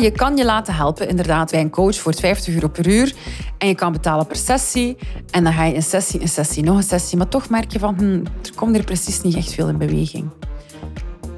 Je 0.00 0.10
kan 0.10 0.36
je 0.36 0.44
laten 0.44 0.74
helpen 0.74 1.08
inderdaad 1.08 1.50
bij 1.50 1.60
een 1.60 1.70
coach 1.70 1.96
voor 1.96 2.14
50 2.14 2.54
euro 2.54 2.68
per 2.68 2.88
uur. 2.88 3.14
En 3.58 3.68
je 3.68 3.74
kan 3.74 3.92
betalen 3.92 4.26
per 4.26 4.36
sessie. 4.36 4.96
En 5.30 5.44
dan 5.44 5.52
ga 5.52 5.64
je 5.64 5.74
een 5.74 5.82
sessie, 5.82 6.20
een 6.20 6.28
sessie, 6.28 6.62
nog 6.62 6.76
een 6.76 6.82
sessie. 6.82 7.18
Maar 7.18 7.28
toch 7.28 7.48
merk 7.48 7.72
je 7.72 7.78
van, 7.78 7.94
hm, 7.94 8.24
er 8.42 8.54
komt 8.54 8.76
er 8.76 8.84
precies 8.84 9.20
niet 9.20 9.36
echt 9.36 9.52
veel 9.52 9.68
in 9.68 9.78
beweging. 9.78 10.28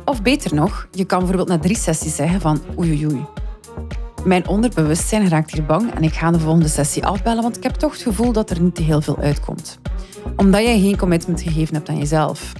Of 0.04 0.22
beter 0.22 0.54
nog, 0.54 0.88
je 0.90 1.04
kan 1.04 1.18
bijvoorbeeld 1.18 1.48
na 1.48 1.58
drie 1.58 1.76
sessies 1.76 2.14
zeggen 2.14 2.40
van 2.40 2.60
oei 2.78 3.06
oei. 3.06 3.24
Mijn 4.24 4.48
onderbewustzijn 4.48 5.28
raakt 5.28 5.52
hier 5.52 5.66
bang 5.66 5.94
en 5.94 6.02
ik 6.02 6.14
ga 6.14 6.30
de 6.30 6.40
volgende 6.40 6.68
sessie 6.68 7.06
afbellen, 7.06 7.42
want 7.42 7.56
ik 7.56 7.62
heb 7.62 7.74
toch 7.74 7.92
het 7.92 8.02
gevoel 8.02 8.32
dat 8.32 8.50
er 8.50 8.60
niet 8.60 8.78
heel 8.78 9.00
veel 9.00 9.18
uitkomt. 9.18 9.78
Omdat 10.36 10.62
jij 10.62 10.80
geen 10.80 10.96
commitment 10.96 11.42
gegeven 11.42 11.74
hebt 11.74 11.88
aan 11.88 11.98
jezelf. 11.98 12.52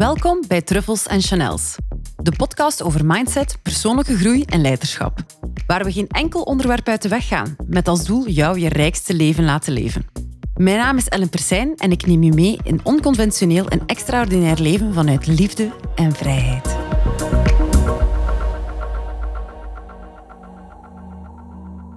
Welkom 0.00 0.44
bij 0.48 0.62
Truffles 0.62 1.06
en 1.06 1.20
Chanels, 1.20 1.76
de 2.16 2.32
podcast 2.36 2.82
over 2.82 3.06
mindset, 3.06 3.58
persoonlijke 3.62 4.16
groei 4.16 4.42
en 4.42 4.60
leiderschap. 4.60 5.18
Waar 5.66 5.84
we 5.84 5.92
geen 5.92 6.08
enkel 6.08 6.42
onderwerp 6.42 6.88
uit 6.88 7.02
de 7.02 7.08
weg 7.08 7.28
gaan, 7.28 7.56
met 7.66 7.88
als 7.88 8.04
doel 8.04 8.28
jou 8.28 8.58
je 8.58 8.68
rijkste 8.68 9.14
leven 9.14 9.44
laten 9.44 9.72
leven. 9.72 10.06
Mijn 10.54 10.76
naam 10.76 10.96
is 10.96 11.08
Ellen 11.08 11.28
Persijn 11.28 11.76
en 11.76 11.90
ik 11.90 12.06
neem 12.06 12.22
je 12.22 12.32
mee 12.32 12.58
in 12.62 12.80
onconventioneel 12.82 13.68
en 13.68 13.82
extraordinair 13.86 14.60
leven 14.60 14.94
vanuit 14.94 15.26
liefde 15.26 15.70
en 15.94 16.12
vrijheid. 16.12 16.76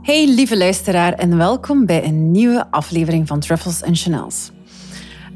Hey 0.02 0.28
lieve 0.28 0.58
luisteraar 0.58 1.14
en 1.14 1.38
welkom 1.38 1.86
bij 1.86 2.04
een 2.04 2.32
nieuwe 2.32 2.72
aflevering 2.72 3.28
van 3.28 3.40
Truffles 3.40 3.84
and 3.84 4.00
Chanels. 4.00 4.52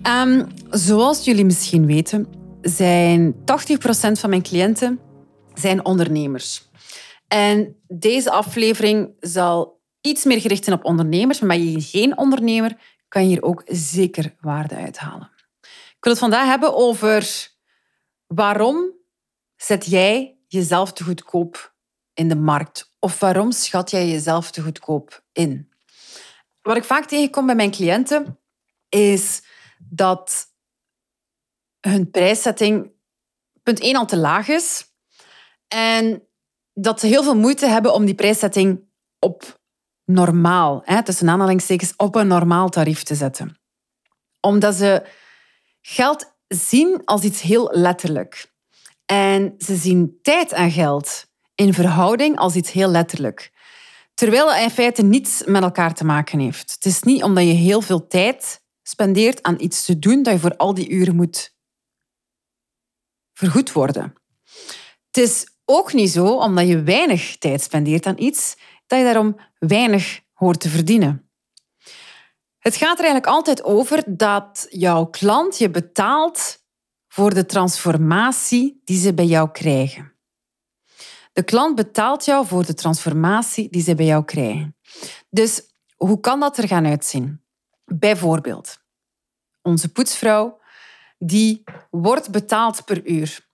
Um, 0.04 0.48
zoals 0.70 1.26
jullie 1.26 1.46
misschien 1.46 1.86
weten, 1.86 2.37
zijn 2.70 3.36
80% 3.36 3.38
van 4.12 4.30
mijn 4.30 4.42
cliënten 4.42 5.00
zijn 5.54 5.86
ondernemers. 5.86 6.70
En 7.28 7.76
deze 7.88 8.32
aflevering 8.32 9.16
zal 9.20 9.82
iets 10.02 10.24
meer 10.24 10.42
gericht 10.42 10.64
zijn 10.64 10.78
op 10.78 10.86
ondernemers, 10.86 11.40
maar 11.40 11.58
je 11.58 11.82
geen 11.82 12.18
ondernemer, 12.18 12.78
kan 13.08 13.22
je 13.22 13.28
hier 13.28 13.44
ook 13.44 13.64
zeker 13.66 14.36
waarde 14.40 14.76
uithalen. 14.76 15.32
Ik 15.62 15.98
wil 16.04 16.12
het 16.12 16.22
vandaag 16.22 16.46
hebben 16.46 16.76
over 16.76 17.50
waarom 18.28 18.92
zet 19.56 19.86
jij 19.86 20.38
jezelf 20.48 20.94
te 20.94 21.04
goedkoop 21.04 21.76
in 22.14 22.30
de 22.30 22.36
markt? 22.36 22.96
Of 23.00 23.20
waarom 23.20 23.52
schat 23.52 23.92
jij 23.92 24.08
jezelf 24.08 24.52
te 24.52 24.62
goedkoop 24.62 25.24
in? 25.32 25.72
Wat 26.62 26.78
ik 26.78 26.84
vaak 26.84 27.06
tegenkom 27.06 27.46
bij 27.46 27.56
mijn 27.56 27.72
cliënten 27.72 28.40
is 28.90 29.42
dat 29.90 30.56
hun 31.90 32.12
prijszetting 32.12 32.92
punt 33.64 33.80
1 33.80 33.96
al 33.96 34.06
te 34.06 34.18
laag 34.18 34.48
is. 34.48 34.86
En 35.68 36.28
dat 36.74 37.00
ze 37.00 37.08
heel 37.08 37.24
veel 37.24 37.38
moeite 37.38 37.66
hebben 37.66 37.94
om 37.94 38.06
die 38.06 38.16
prijszetting 38.16 38.80
op 39.20 39.60
normaal, 40.06 40.82
hè, 40.86 41.04
tussen 41.04 41.30
aanhalingstekens, 41.30 41.94
op 41.96 42.16
een 42.16 42.28
normaal 42.28 42.70
tarief 42.70 43.04
te 43.04 43.16
zetten. 43.16 43.60
Omdat 44.40 44.76
ze 44.76 45.06
geld 45.82 46.36
zien 46.48 47.02
als 47.06 47.24
iets 47.24 47.42
heel 47.42 47.70
letterlijk. 47.72 48.54
En 49.06 49.54
ze 49.58 49.76
zien 49.76 50.20
tijd 50.22 50.52
en 50.52 50.72
geld 50.72 51.26
in 51.56 51.74
verhouding 51.74 52.38
als 52.38 52.56
iets 52.56 52.72
heel 52.72 52.90
letterlijk. 52.90 53.52
Terwijl 54.14 54.54
het 54.54 54.64
in 54.64 54.70
feite 54.70 55.04
niets 55.04 55.44
met 55.46 55.64
elkaar 55.64 55.94
te 55.94 56.06
maken 56.06 56.40
heeft. 56.40 56.72
Het 56.72 56.86
is 56.86 57.02
niet 57.02 57.24
omdat 57.24 57.44
je 57.44 57.54
heel 57.54 57.82
veel 57.82 58.08
tijd 58.08 58.62
spendeert 58.84 59.44
aan 59.44 59.56
iets 59.60 59.86
te 59.86 60.00
doen 60.00 60.24
dat 60.24 60.34
je 60.34 60.40
voor 60.40 60.56
al 60.58 60.74
die 60.74 60.90
uren 60.90 61.16
moet 61.16 61.56
vergoed 63.38 63.72
worden. 63.72 64.14
Het 65.06 65.18
is 65.18 65.48
ook 65.66 65.94
niet 65.94 66.10
zo, 66.10 66.26
omdat 66.28 66.68
je 66.68 66.84
weinig 66.84 67.38
tijd 67.38 67.62
spendeert 67.62 68.06
aan 68.06 68.18
iets, 68.18 68.56
dat 68.88 69.00
je 69.00 69.06
daarom 69.06 69.40
weinig 69.58 70.22
hoort 70.34 70.60
te 70.60 70.70
verdienen. 70.70 71.30
Het 72.58 72.76
gaat 72.76 73.00
er 73.00 73.06
eigenlijk 73.06 73.26
altijd 73.26 73.64
over 73.64 74.04
dat 74.08 74.68
jouw 74.70 75.06
klant 75.06 75.58
je 75.58 75.70
betaalt 75.70 76.64
voor 77.08 77.34
de 77.34 77.46
transformatie 77.46 78.82
die 78.84 79.00
ze 79.00 79.14
bij 79.14 79.26
jou 79.26 79.52
krijgen. 79.52 80.14
De 81.34 81.44
klant 81.44 81.76
betaalt 81.76 82.26
jou 82.26 82.46
voor 82.46 82.66
de 82.66 82.74
transformatie 82.74 83.70
die 83.70 83.82
ze 83.82 83.96
bij 83.96 84.06
jou 84.06 84.24
krijgen. 84.24 84.76
Dus 85.30 85.62
hoe 85.96 86.20
kan 86.20 86.40
dat 86.40 86.58
er 86.58 86.68
gaan 86.68 86.86
uitzien? 86.86 87.44
Bijvoorbeeld, 87.86 88.78
onze 89.62 89.92
poetsvrouw 89.92 90.60
die 91.18 91.64
wordt 91.90 92.32
betaald 92.32 92.86
per 92.86 93.06
uur. 93.06 93.50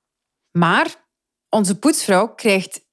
Maar 0.52 0.96
onze 1.50 1.80
poetsvrouw 1.80 2.34
krijgt 2.34 2.86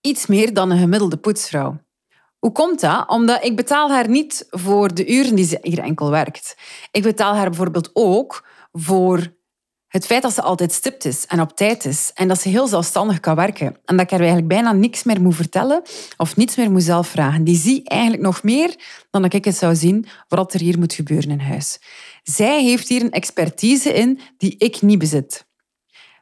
iets 0.00 0.26
meer 0.26 0.54
dan 0.54 0.70
een 0.70 0.78
gemiddelde 0.78 1.16
poetsvrouw. 1.16 1.80
Hoe 2.38 2.52
komt 2.52 2.80
dat? 2.80 3.08
Omdat 3.08 3.44
ik 3.44 3.56
betaal 3.56 3.90
haar 3.90 4.08
niet 4.08 4.46
voor 4.50 4.94
de 4.94 5.06
uren 5.06 5.34
die 5.34 5.44
ze 5.44 5.58
hier 5.62 5.78
enkel 5.78 6.10
werkt. 6.10 6.56
Ik 6.90 7.02
betaal 7.02 7.34
haar 7.34 7.48
bijvoorbeeld 7.48 7.90
ook 7.92 8.46
voor 8.72 9.36
het 9.88 10.06
feit 10.06 10.22
dat 10.22 10.34
ze 10.34 10.42
altijd 10.42 10.72
stipt 10.72 11.04
is 11.04 11.26
en 11.26 11.40
op 11.40 11.56
tijd 11.56 11.84
is 11.84 12.10
en 12.14 12.28
dat 12.28 12.40
ze 12.40 12.48
heel 12.48 12.66
zelfstandig 12.66 13.20
kan 13.20 13.34
werken. 13.34 13.66
En 13.84 13.96
dat 13.96 14.00
ik 14.00 14.10
haar 14.10 14.18
eigenlijk 14.20 14.48
bijna 14.48 14.72
niks 14.72 15.02
meer 15.02 15.20
moet 15.20 15.36
vertellen 15.36 15.82
of 16.16 16.36
niets 16.36 16.56
meer 16.56 16.70
moet 16.70 16.82
zelf 16.82 17.08
vragen. 17.08 17.44
Die 17.44 17.56
zie 17.56 17.84
eigenlijk 17.84 18.22
nog 18.22 18.42
meer 18.42 18.76
dan 19.10 19.22
dat 19.22 19.32
ik 19.32 19.44
het 19.44 19.56
zou 19.56 19.74
zien 19.74 20.06
wat 20.28 20.54
er 20.54 20.60
hier 20.60 20.78
moet 20.78 20.92
gebeuren 20.92 21.30
in 21.30 21.40
huis. 21.40 21.78
Zij 22.22 22.62
heeft 22.62 22.88
hier 22.88 23.02
een 23.02 23.10
expertise 23.10 23.92
in 23.92 24.20
die 24.36 24.54
ik 24.58 24.82
niet 24.82 24.98
bezit. 24.98 25.46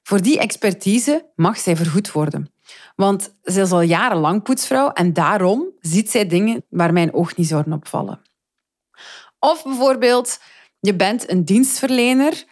Voor 0.03 0.23
die 0.23 0.39
expertise 0.39 1.31
mag 1.35 1.59
zij 1.59 1.77
vergoed 1.77 2.13
worden. 2.13 2.53
Want 2.97 3.35
zij 3.43 3.63
is 3.63 3.71
al 3.71 3.81
jarenlang 3.81 4.43
poetsvrouw 4.43 4.91
en 4.91 5.13
daarom 5.13 5.65
ziet 5.81 6.11
zij 6.11 6.27
dingen 6.27 6.65
waar 6.69 6.93
mijn 6.93 7.15
oog 7.15 7.37
niet 7.37 7.47
zouden 7.47 7.73
opvallen. 7.73 8.21
Of 9.39 9.63
bijvoorbeeld, 9.63 10.39
je 10.81 10.95
bent 10.95 11.31
een 11.31 11.45
dienstverlener 11.45 12.45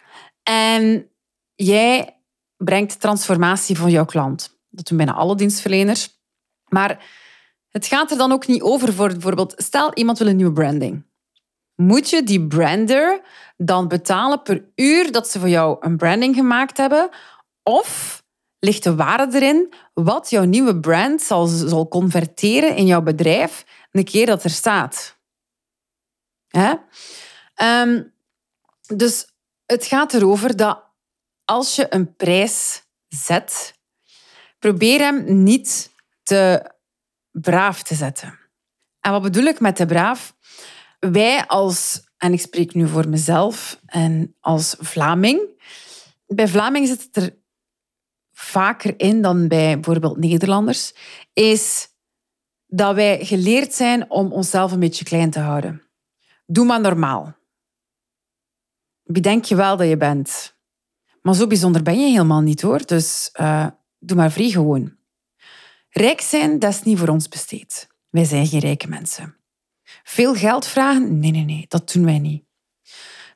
en 0.49 1.09
jij 1.55 2.19
brengt 2.57 2.99
transformatie 2.99 3.77
voor 3.77 3.89
jouw 3.89 4.05
klant. 4.05 4.59
Dat 4.69 4.87
doen 4.87 4.97
bijna 4.97 5.13
alle 5.13 5.35
dienstverleners. 5.35 6.19
Maar 6.67 7.05
het 7.69 7.85
gaat 7.85 8.11
er 8.11 8.17
dan 8.17 8.31
ook 8.31 8.47
niet 8.47 8.61
over 8.61 8.93
voor 8.93 9.07
bijvoorbeeld, 9.07 9.53
stel 9.57 9.93
iemand 9.93 10.17
wil 10.17 10.27
een 10.27 10.35
nieuwe 10.35 10.53
branding. 10.53 11.05
Moet 11.75 12.09
je 12.09 12.23
die 12.23 12.47
brander 12.47 13.21
dan 13.57 13.87
betalen 13.87 14.41
per 14.41 14.71
uur 14.75 15.11
dat 15.11 15.27
ze 15.27 15.39
voor 15.39 15.49
jou 15.49 15.77
een 15.79 15.97
branding 15.97 16.35
gemaakt 16.35 16.77
hebben? 16.77 17.09
Of 17.63 18.23
ligt 18.59 18.83
de 18.83 18.95
waarde 18.95 19.35
erin 19.35 19.73
wat 19.93 20.29
jouw 20.29 20.43
nieuwe 20.43 20.79
brand 20.79 21.21
zal, 21.21 21.47
zal 21.47 21.87
converteren 21.87 22.75
in 22.75 22.85
jouw 22.85 23.01
bedrijf 23.01 23.65
een 23.91 24.03
keer 24.03 24.25
dat 24.25 24.43
er 24.43 24.49
staat? 24.49 25.19
Ehm, 27.55 28.03
dus 28.95 29.34
het 29.65 29.85
gaat 29.85 30.13
erover 30.13 30.55
dat 30.55 30.83
als 31.45 31.75
je 31.75 31.85
een 31.89 32.15
prijs 32.15 32.83
zet, 33.07 33.73
probeer 34.59 34.99
hem 34.99 35.43
niet 35.43 35.93
te 36.23 36.71
braaf 37.31 37.83
te 37.83 37.95
zetten. 37.95 38.39
En 38.99 39.11
wat 39.11 39.21
bedoel 39.21 39.43
ik 39.43 39.59
met 39.59 39.75
te 39.75 39.85
braaf? 39.85 40.35
Wij 40.99 41.47
als, 41.47 42.07
en 42.17 42.33
ik 42.33 42.39
spreek 42.39 42.73
nu 42.73 42.87
voor 42.87 43.09
mezelf 43.09 43.79
en 43.85 44.35
als 44.39 44.75
Vlaming, 44.79 45.53
bij 46.27 46.47
Vlaming 46.47 46.87
zit 46.87 47.03
het 47.03 47.15
er 47.15 47.37
vaker 48.31 48.99
in 48.99 49.21
dan 49.21 49.47
bij 49.47 49.73
bijvoorbeeld 49.73 50.17
Nederlanders, 50.17 50.93
is 51.33 51.87
dat 52.67 52.95
wij 52.95 53.25
geleerd 53.25 53.73
zijn 53.73 54.09
om 54.09 54.31
onszelf 54.31 54.71
een 54.71 54.79
beetje 54.79 55.05
klein 55.05 55.29
te 55.29 55.39
houden. 55.39 55.81
Doe 56.45 56.65
maar 56.65 56.81
normaal. 56.81 57.35
Wie 59.05 59.21
denk 59.21 59.45
je 59.45 59.55
wel 59.55 59.77
dat 59.77 59.87
je 59.87 59.97
bent? 59.97 60.55
Maar 61.21 61.35
zo 61.35 61.47
bijzonder 61.47 61.83
ben 61.83 61.99
je 61.99 62.09
helemaal 62.09 62.41
niet 62.41 62.61
hoor. 62.61 62.85
Dus 62.85 63.29
uh, 63.39 63.67
doe 63.99 64.17
maar 64.17 64.31
vrij 64.31 64.49
gewoon. 64.49 64.93
Rijk 65.89 66.21
zijn, 66.21 66.59
dat 66.59 66.71
is 66.71 66.83
niet 66.83 66.97
voor 66.97 67.07
ons 67.07 67.27
besteed. 67.27 67.87
Wij 68.09 68.25
zijn 68.25 68.47
geen 68.47 68.59
rijke 68.59 68.87
mensen. 68.87 69.35
Veel 70.03 70.35
geld 70.35 70.65
vragen? 70.65 71.19
Nee, 71.19 71.31
nee, 71.31 71.43
nee, 71.43 71.65
dat 71.67 71.91
doen 71.91 72.05
wij 72.05 72.19
niet. 72.19 72.43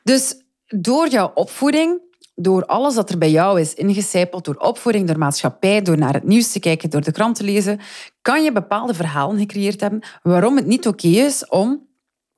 Dus 0.04 0.44
door 0.66 1.08
jouw 1.08 1.32
opvoeding, 1.34 2.02
door 2.36 2.66
alles 2.66 2.96
wat 2.96 3.10
er 3.10 3.18
bij 3.18 3.32
jou 3.32 3.60
is 3.60 3.74
ingecijpeld, 3.74 4.46
door 4.46 4.56
opvoeding, 4.56 5.08
door 5.08 5.18
maatschappij, 5.18 5.82
door 5.82 5.98
naar 5.98 6.14
het 6.14 6.24
nieuws 6.24 6.52
te 6.52 6.60
kijken, 6.60 6.90
door 6.90 7.02
de 7.02 7.12
krant 7.12 7.36
te 7.36 7.44
lezen, 7.44 7.80
kan 8.22 8.44
je 8.44 8.52
bepaalde 8.52 8.94
verhalen 8.94 9.38
gecreëerd 9.38 9.82
hebben 9.82 10.04
waarom 10.22 10.56
het 10.56 10.66
niet 10.66 10.88
oké 10.88 11.08
is 11.08 11.48
om 11.48 11.88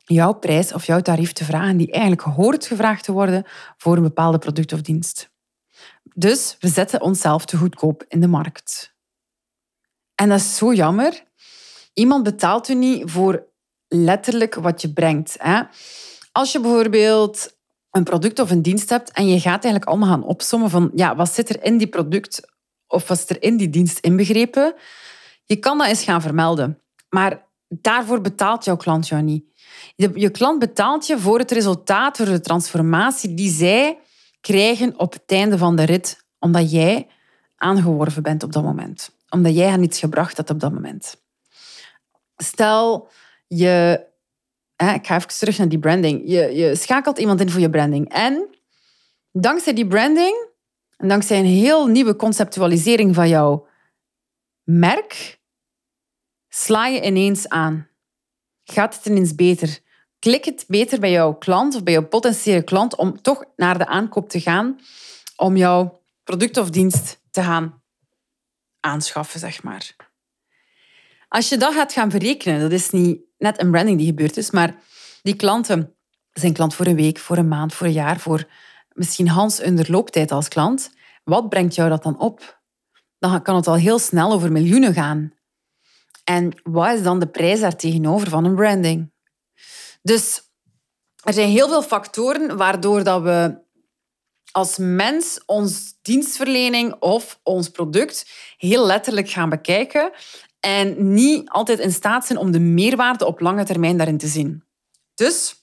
jouw 0.06 0.34
prijs 0.34 0.74
of 0.74 0.86
jouw 0.86 1.02
tarief 1.02 1.34
te 1.34 1.44
vragen 1.44 1.78
die 1.78 1.92
eigenlijk 1.92 2.22
hoort 2.22 2.66
gevraagd 2.66 3.04
te 3.04 3.12
worden 3.12 3.46
voor 3.78 3.96
een 3.98 4.04
bepaalde 4.04 4.38
product 4.38 4.74
of 4.74 4.82
dienst. 4.82 5.30
Dus 6.14 6.56
we 6.60 6.68
zetten 6.68 7.02
onszelf 7.02 7.46
te 7.46 7.58
goedkoop 7.58 8.06
in 8.08 8.22
de 8.22 8.28
markt. 8.28 8.96
En 10.16 10.30
dat 10.30 10.40
is 10.40 10.58
zo 10.58 10.74
jammer. 10.74 11.24
Iemand 11.94 12.24
betaalt 12.24 12.70
u 12.70 12.76
niet 12.76 13.12
voor 13.12 13.48
letterlijk 13.88 14.56
wat 14.56 14.82
je 14.82 14.94
brengt. 14.94 15.36
Hè? 15.40 15.62
Als 16.32 16.52
je 16.52 16.60
bijvoorbeeld 16.60 17.58
een 17.92 18.04
product 18.04 18.40
of 18.40 18.52
een 18.52 18.62
dienst 18.62 18.90
hebt 18.90 19.12
en 19.12 19.28
je 19.28 19.40
gaat 19.40 19.64
eigenlijk 19.64 19.86
allemaal 19.86 20.10
gaan 20.10 20.24
opsommen 20.24 20.70
van 20.70 20.92
ja, 20.96 21.16
wat 21.16 21.34
zit 21.34 21.50
er 21.50 21.64
in 21.64 21.78
die 21.78 21.88
product 21.88 22.42
of 22.88 23.08
wat 23.08 23.20
zit 23.20 23.30
er 23.30 23.42
in 23.42 23.58
die 23.58 23.70
dienst 23.70 24.00
inbegrepen, 24.00 24.74
je 25.46 25.56
kan 25.56 25.78
dat 25.78 25.88
eens 25.88 26.04
gaan 26.04 26.22
vermelden. 26.22 26.82
Maar 27.10 27.48
daarvoor 27.68 28.22
betaalt 28.22 28.66
jouw 28.66 28.78
klant 28.78 29.08
jou 29.08 29.22
niet. 29.22 29.51
Je 29.96 30.30
klant 30.30 30.60
betaalt 30.60 31.08
je 31.08 31.20
voor 31.20 31.40
het 31.40 31.52
resultaat, 31.52 32.18
voor 32.18 32.26
de 32.26 32.42
transformatie 32.42 33.34
die 33.34 33.52
zij 33.52 34.00
krijgen 34.42 35.00
op 35.00 35.14
het 35.14 35.24
einde 35.26 35.58
van 35.58 35.76
de 35.76 35.84
rit, 35.84 36.26
omdat 36.40 36.72
jij 36.72 37.08
aangeworven 37.56 38.24
bent 38.24 38.44
op 38.44 38.52
dat 38.52 38.64
moment. 38.64 39.16
Omdat 39.30 39.56
jij 39.56 39.70
hen 39.70 39.84
iets 39.84 40.00
gebracht 40.00 40.38
hebt 40.38 40.50
op 40.50 40.60
dat 40.60 40.74
moment. 40.74 41.22
Stel, 42.38 43.10
je... 43.48 44.06
ik 44.76 45.08
ga 45.08 45.16
even 45.16 45.28
terug 45.28 45.58
naar 45.58 45.70
die 45.70 45.80
branding. 45.80 46.22
Je, 46.26 46.56
je 46.56 46.76
schakelt 46.76 47.18
iemand 47.18 47.40
in 47.40 47.50
voor 47.50 47.62
je 47.62 47.70
branding. 47.70 48.10
En 48.10 48.48
dankzij 49.32 49.74
die 49.74 49.88
branding, 49.88 50.48
en 50.98 51.08
dankzij 51.08 51.40
een 51.40 51.46
heel 51.46 51.88
nieuwe 51.88 52.16
conceptualisering 52.16 53.16
van 53.16 53.30
jouw 53.30 53.68
merk, 54.64 55.40
sla 56.50 56.88
je 56.88 57.02
ineens 57.02 57.50
aan. 57.50 57.91
Gaat 58.72 58.96
het 58.96 59.06
ineens 59.06 59.36
beter? 59.36 59.80
Klik 60.20 60.46
het 60.46 60.66
beter 60.68 61.00
bij 61.00 61.12
jouw 61.12 61.34
klant 61.34 61.76
of 61.76 61.84
bij 61.84 61.94
jouw 61.94 62.08
potentiële 62.08 62.62
klant 62.64 62.96
om 62.96 63.22
toch 63.22 63.44
naar 63.56 63.78
de 63.78 63.88
aankoop 63.88 64.30
te 64.30 64.40
gaan, 64.40 64.80
om 65.36 65.58
jouw 65.58 66.04
product 66.24 66.58
of 66.58 66.70
dienst 66.70 67.22
te 67.32 67.44
gaan 67.44 67.82
aanschaffen, 68.80 69.40
zeg 69.40 69.64
maar. 69.64 69.96
Als 71.28 71.50
je 71.50 71.58
dat 71.58 71.74
gaat 71.74 71.94
gaan 71.94 72.10
berekenen, 72.10 72.60
dat 72.60 72.72
is 72.72 72.90
niet 72.90 73.22
net 73.38 73.62
een 73.62 73.72
branding 73.72 73.98
die 73.98 74.08
gebeurd 74.08 74.38
is, 74.38 74.52
maar 74.52 74.76
die 75.22 75.36
klanten 75.36 75.96
zijn 76.32 76.54
klant 76.54 76.76
voor 76.76 76.86
een 76.86 76.96
week, 76.96 77.20
voor 77.20 77.38
een 77.38 77.48
maand, 77.48 77.74
voor 77.74 77.88
een 77.88 77.94
jaar, 77.94 78.20
voor 78.20 78.48
misschien 78.94 79.28
Hans 79.28 79.58
hun 79.58 79.86
looptijd 79.88 80.32
als 80.32 80.48
klant. 80.48 80.92
Wat 81.24 81.50
brengt 81.50 81.76
jou 81.76 81.90
dat 81.90 82.04
dan 82.04 82.20
op? 82.20 82.62
Dan 83.20 83.42
kan 83.42 83.56
het 83.56 83.68
al 83.68 83.76
heel 83.76 84.00
snel 84.00 84.32
over 84.32 84.52
miljoenen 84.52 84.94
gaan. 84.94 85.34
En 86.32 86.52
wat 86.64 86.94
is 86.94 87.04
dan 87.04 87.20
de 87.20 87.28
prijs 87.28 87.60
daar 87.60 87.76
tegenover 87.76 88.30
van 88.30 88.46
een 88.46 88.56
branding? 88.56 89.12
Dus 90.02 90.42
er 91.24 91.34
zijn 91.34 91.50
heel 91.50 91.68
veel 91.68 91.84
factoren 91.84 92.58
waardoor 92.58 93.04
dat 93.04 93.22
we 93.22 93.60
als 94.52 94.78
mens 94.78 95.40
ons 95.46 95.94
dienstverlening 96.02 96.96
of 97.00 97.40
ons 97.44 97.70
product 97.70 98.32
heel 98.58 98.86
letterlijk 98.86 99.30
gaan 99.30 99.50
bekijken 99.50 100.12
en 100.60 101.14
niet 101.14 101.50
altijd 101.50 101.80
in 101.80 101.92
staat 101.92 102.26
zijn 102.26 102.40
om 102.40 102.52
de 102.52 102.60
meerwaarde 102.60 103.26
op 103.26 103.40
lange 103.40 103.66
termijn 103.66 103.98
daarin 103.98 104.18
te 104.18 104.28
zien. 104.28 104.64
Dus 105.16 105.56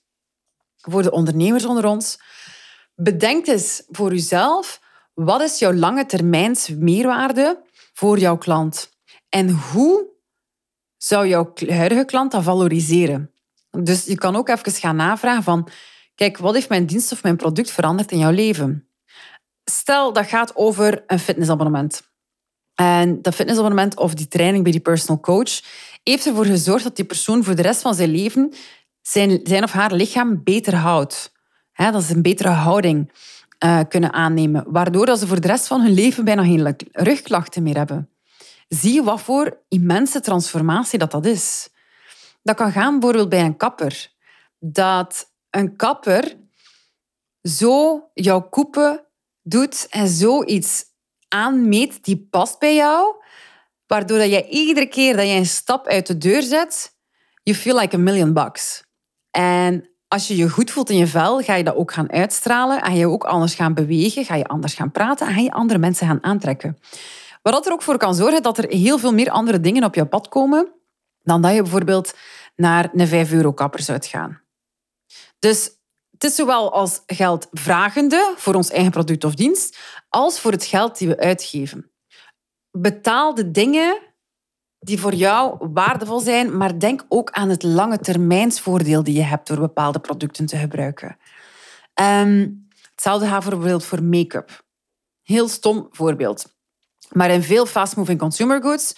voor 0.76 1.03
de 1.03 1.11
ondernemers 1.11 1.64
onder 1.64 1.87
ons, 1.87 2.21
bedenk 2.94 3.47
eens 3.47 3.82
voor 3.88 4.12
uzelf, 4.12 4.81
wat 5.14 5.41
is 5.41 5.59
jouw 5.59 5.73
lange 5.73 6.06
termijns 6.06 6.69
meerwaarde 6.69 7.62
voor 7.93 8.19
jouw 8.19 8.38
klant? 8.38 8.91
En 9.29 9.50
hoe 9.50 10.17
zou 10.99 11.29
jouw 11.29 11.53
huidige 11.67 12.05
klant 12.05 12.33
dat 12.33 12.43
valoriseren? 12.43 13.31
Dus 13.71 14.05
je 14.05 14.15
kan 14.15 14.37
ook 14.37 14.49
even 14.49 14.73
gaan 14.73 14.97
navragen 14.97 15.43
van, 15.43 15.69
kijk, 16.15 16.39
wat 16.39 16.55
heeft 16.55 16.69
mijn 16.69 16.87
dienst 16.87 17.12
of 17.12 17.23
mijn 17.23 17.37
product 17.37 17.71
veranderd 17.71 18.12
in 18.12 18.19
jouw 18.19 18.31
leven? 18.31 18.89
Stel, 19.65 20.12
dat 20.12 20.27
gaat 20.27 20.56
over 20.56 21.05
een 21.06 21.19
fitnessabonnement. 21.19 22.03
En 22.75 23.23
dat 23.23 23.35
fitnessabonnement 23.35 23.97
of 23.97 24.15
die 24.15 24.29
training 24.29 24.62
bij 24.62 24.73
die 24.73 24.81
personal 24.81 25.21
coach 25.21 25.61
heeft 26.03 26.27
ervoor 26.27 26.45
gezorgd 26.45 26.85
dat 26.85 26.97
die 26.97 27.05
persoon 27.05 27.45
voor 27.45 27.55
de 27.55 27.62
rest 27.62 27.81
van 27.81 27.95
zijn 27.95 28.11
leven 28.11 28.53
zijn, 29.03 29.41
zijn 29.43 29.62
of 29.62 29.73
haar 29.73 29.93
lichaam 29.93 30.43
beter 30.45 30.75
houdt. 30.75 31.33
dat 31.75 32.03
ze 32.03 32.15
een 32.15 32.23
betere 32.23 32.49
houding 32.49 33.12
uh, 33.65 33.81
kunnen 33.89 34.12
aannemen, 34.12 34.65
waardoor 34.67 35.06
dat 35.06 35.19
ze 35.19 35.27
voor 35.27 35.41
de 35.41 35.47
rest 35.47 35.67
van 35.67 35.81
hun 35.81 35.93
leven 35.93 36.25
bijna 36.25 36.43
geen 36.43 36.77
rugklachten 36.93 37.62
meer 37.62 37.77
hebben. 37.77 38.11
Zie 38.69 38.93
je 38.93 39.03
wat 39.03 39.20
voor 39.20 39.62
immense 39.69 40.20
transformatie 40.20 40.99
dat 40.99 41.11
dat 41.11 41.26
is. 41.26 41.69
Dat 42.43 42.56
kan 42.56 42.73
gaan 42.73 42.93
bijvoorbeeld 42.93 43.29
bij 43.29 43.44
een 43.44 43.56
kapper. 43.56 44.12
Dat 44.59 45.32
een 45.50 45.76
kapper 45.76 46.37
zo 47.43 48.05
jouw 48.15 48.41
koepen 48.41 49.06
doet 49.43 49.87
en 49.91 50.09
zoiets 50.09 50.85
aanmeet 51.29 52.05
die 52.05 52.26
past 52.31 52.59
bij 52.59 52.75
jou, 52.75 53.15
waardoor 53.87 54.19
dat 54.19 54.31
jij 54.31 54.49
iedere 54.49 54.87
keer 54.87 55.17
dat 55.17 55.26
je 55.26 55.32
een 55.32 55.47
stap 55.47 55.87
uit 55.87 56.06
de 56.06 56.19
deur 56.19 56.43
zet, 56.43 56.97
you 57.43 57.56
feel 57.56 57.79
like 57.79 57.97
a 57.97 57.99
million 57.99 58.32
bucks. 58.32 58.82
En 59.31 59.88
als 60.09 60.29
je 60.29 60.37
je 60.37 60.50
goed 60.50 60.71
voelt 60.71 60.91
in 60.91 60.97
je 60.97 61.06
vel, 61.06 61.41
ga 61.41 61.55
je 61.55 61.64
dat 61.64 61.75
ook 61.75 61.93
gaan 61.93 62.12
uitstralen. 62.12 62.82
Ga 62.82 62.93
je 62.93 63.09
ook 63.09 63.25
anders 63.25 63.55
gaan 63.55 63.75
bewegen, 63.75 64.25
ga 64.25 64.35
je 64.35 64.47
anders 64.47 64.75
gaan 64.75 64.91
praten 64.91 65.26
en 65.26 65.35
ga 65.35 65.41
je 65.41 65.53
andere 65.53 65.79
mensen 65.79 66.06
gaan 66.06 66.25
aantrekken. 66.25 66.79
Wat 67.43 67.67
er 67.67 67.73
ook 67.73 67.82
voor 67.82 67.96
kan 67.96 68.14
zorgen 68.14 68.43
dat 68.43 68.58
er 68.58 68.69
heel 68.69 68.99
veel 68.99 69.12
meer 69.12 69.31
andere 69.31 69.61
dingen 69.61 69.85
op 69.85 69.94
je 69.94 70.06
pad 70.06 70.29
komen 70.29 70.73
dan 71.23 71.43
dat 71.43 71.55
je 71.55 71.62
bijvoorbeeld 71.62 72.14
naar 72.56 72.90
een 72.94 73.06
5 73.06 73.32
euro 73.32 73.52
kapper 73.52 73.82
zou. 73.82 74.37
Dus 75.38 75.70
het 76.11 76.25
is 76.25 76.35
zowel 76.35 76.73
als 76.73 77.02
geldvragende 77.06 78.32
voor 78.37 78.55
ons 78.55 78.70
eigen 78.70 78.90
product 78.90 79.25
of 79.25 79.35
dienst, 79.35 79.79
als 80.08 80.40
voor 80.40 80.52
het 80.52 80.64
geld 80.64 80.99
die 80.99 81.08
we 81.08 81.19
uitgeven. 81.19 81.90
Betaal 82.70 83.35
de 83.35 83.50
dingen 83.50 83.99
die 84.79 85.00
voor 85.00 85.14
jou 85.14 85.70
waardevol 85.73 86.20
zijn, 86.20 86.56
maar 86.56 86.79
denk 86.79 87.05
ook 87.08 87.31
aan 87.31 87.49
het 87.49 87.62
lange 87.62 87.99
termijnsvoordeel 87.99 89.02
die 89.02 89.14
je 89.14 89.23
hebt 89.23 89.46
door 89.46 89.58
bepaalde 89.58 89.99
producten 89.99 90.46
te 90.46 90.56
gebruiken. 90.56 91.17
Um, 92.00 92.69
hetzelfde 92.90 93.26
gaat 93.26 93.44
bijvoorbeeld 93.44 93.85
voor 93.85 94.02
make-up. 94.02 94.64
Heel 95.23 95.49
stom 95.49 95.88
voorbeeld. 95.90 96.58
Maar 97.13 97.31
in 97.31 97.43
veel 97.43 97.67
fast-moving 97.67 98.19
consumer 98.19 98.63
goods 98.63 98.95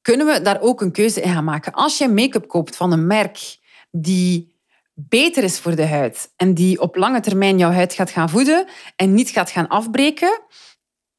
kunnen 0.00 0.26
we 0.26 0.42
daar 0.42 0.60
ook 0.60 0.80
een 0.80 0.92
keuze 0.92 1.20
in 1.20 1.32
gaan 1.32 1.44
maken. 1.44 1.72
Als 1.72 1.98
je 1.98 2.08
make-up 2.08 2.48
koopt 2.48 2.76
van 2.76 2.92
een 2.92 3.06
merk 3.06 3.58
die 3.90 4.56
beter 4.94 5.44
is 5.44 5.58
voor 5.58 5.76
de 5.76 5.86
huid 5.86 6.32
en 6.36 6.54
die 6.54 6.80
op 6.80 6.96
lange 6.96 7.20
termijn 7.20 7.58
jouw 7.58 7.70
huid 7.70 7.92
gaat 7.92 8.10
gaan 8.10 8.28
voeden 8.28 8.66
en 8.96 9.14
niet 9.14 9.30
gaat 9.30 9.50
gaan 9.50 9.68
afbreken, 9.68 10.40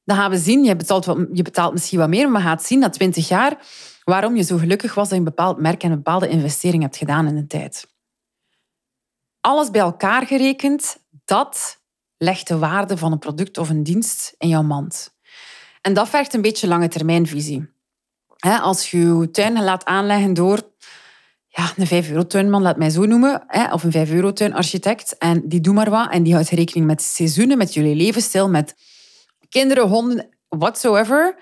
dan 0.04 0.18
gaan 0.18 0.30
we 0.30 0.38
zien, 0.38 0.64
je 0.64 0.76
betaalt, 0.76 1.06
je 1.34 1.42
betaalt 1.42 1.74
misschien 1.74 2.00
wat 2.00 2.10
meer, 2.10 2.30
maar 2.30 2.42
gaat 2.42 2.64
zien 2.64 2.80
na 2.80 2.90
20 2.90 3.28
jaar 3.28 3.58
waarom 4.04 4.36
je 4.36 4.44
zo 4.44 4.58
gelukkig 4.58 4.94
was 4.94 5.04
dat 5.04 5.18
je 5.18 5.18
een 5.18 5.34
bepaald 5.36 5.58
merk 5.58 5.84
en 5.84 5.90
een 5.90 5.96
bepaalde 5.96 6.28
investering 6.28 6.84
hebt 6.84 6.98
gedaan 6.98 7.28
in 7.28 7.36
de 7.36 7.48
tijd. 7.48 7.88
Alles 9.42 9.72
bij 9.72 9.82
elkaar 9.82 10.28
gerekend, 10.28 10.98
dat 11.26 11.82
legt 12.18 12.48
de 12.48 12.58
waarde 12.58 12.98
van 12.98 13.12
een 13.12 13.20
product 13.20 13.58
of 13.58 13.70
een 13.70 13.84
dienst 13.84 14.36
in 14.38 14.48
jouw 14.48 14.62
mand. 14.62 15.18
En 15.82 15.94
dat 15.94 16.10
vergt 16.10 16.34
een 16.34 16.42
beetje 16.42 16.68
lange 16.68 16.88
termijnvisie. 16.88 17.70
Als 18.62 18.92
je 18.92 18.98
je 18.98 19.32
tuin 19.32 19.64
laat 19.64 19.86
aanleggen 19.86 20.34
door 20.34 20.62
ja, 21.48 21.72
een 21.78 21.88
5 21.88 22.10
euro 22.10 22.28
tuinman, 22.28 22.62
laat 22.62 22.78
mij 22.78 22.90
zo 22.90 23.06
noemen, 23.06 23.44
of 23.72 23.84
een 23.84 23.92
5 23.92 24.12
euro 24.12 24.34
tuinarchitect, 24.34 25.18
en 25.18 25.48
die 25.48 25.62
doet 25.62 25.74
maar 25.74 25.90
wat, 25.90 26.12
en 26.12 26.24
die 26.24 26.34
houdt 26.34 26.50
rekening 26.50 26.88
met 26.88 27.02
seizoenen, 27.02 27.58
met 27.58 27.74
jullie 27.74 27.96
levensstijl, 27.96 28.50
met 28.50 28.76
kinderen, 29.50 29.88
honden, 29.88 30.30
whatsoever, 30.48 31.36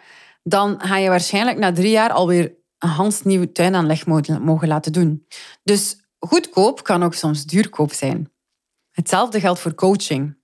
dan 0.44 0.76
ga 0.82 0.98
je 0.98 1.10
waarschijnlijk 1.10 1.58
na 1.58 1.72
drie 1.72 1.92
jaar 1.92 2.12
alweer 2.12 2.56
een 2.78 2.90
Hans 2.90 3.24
nieuwe 3.24 3.52
tuinaanleg 3.52 4.06
mogen 4.40 4.68
laten 4.68 4.92
doen. 4.92 5.26
Dus 5.64 5.98
goedkoop 6.20 6.84
kan 6.84 7.04
ook 7.04 7.14
soms 7.14 7.46
duurkoop 7.46 7.94
zijn. 7.94 8.32
Hetzelfde 8.92 9.40
geldt 9.40 9.60
voor 9.60 9.74
coaching. 9.74 10.38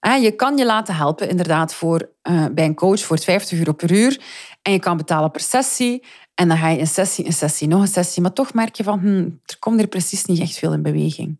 Je 0.00 0.32
kan 0.36 0.56
je 0.56 0.66
laten 0.66 0.94
helpen 0.94 1.28
inderdaad 1.28 1.74
voor, 1.74 2.10
uh, 2.22 2.46
bij 2.52 2.64
een 2.64 2.74
coach 2.74 3.00
voor 3.00 3.18
50 3.18 3.58
euro 3.58 3.72
per 3.72 3.92
uur. 3.92 4.20
En 4.62 4.72
je 4.72 4.78
kan 4.78 4.96
betalen 4.96 5.30
per 5.30 5.40
sessie. 5.40 6.04
En 6.34 6.48
dan 6.48 6.56
ga 6.56 6.68
je 6.68 6.78
een 6.78 6.86
sessie, 6.86 7.26
een 7.26 7.32
sessie, 7.32 7.68
nog 7.68 7.80
een 7.80 7.88
sessie. 7.88 8.22
Maar 8.22 8.32
toch 8.32 8.54
merk 8.54 8.74
je 8.74 8.82
van, 8.82 8.98
hm, 8.98 9.28
er 9.46 9.58
komt 9.58 9.80
er 9.80 9.86
precies 9.86 10.24
niet 10.24 10.40
echt 10.40 10.58
veel 10.58 10.72
in 10.72 10.82
beweging. 10.82 11.38